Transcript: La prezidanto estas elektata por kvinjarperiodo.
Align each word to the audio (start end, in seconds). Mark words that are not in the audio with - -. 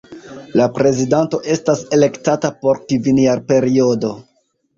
La 0.59 0.65
prezidanto 0.77 1.39
estas 1.55 1.83
elektata 1.99 2.51
por 2.65 2.81
kvinjarperiodo. 2.95 4.13